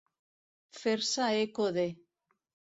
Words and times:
Fer-se 0.77 1.29
eco 1.43 1.69
de. 1.79 1.87